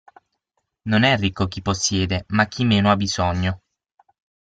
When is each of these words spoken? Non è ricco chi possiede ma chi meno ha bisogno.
Non 0.87 1.03
è 1.03 1.15
ricco 1.15 1.45
chi 1.47 1.61
possiede 1.61 2.25
ma 2.29 2.47
chi 2.47 2.63
meno 2.63 2.89
ha 2.89 2.95
bisogno. 2.95 3.59